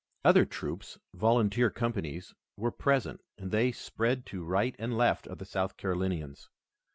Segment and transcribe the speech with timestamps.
[0.25, 5.45] Other troops, volunteer companies, were present and they spread to right and left of the
[5.45, 6.49] South Carolinians.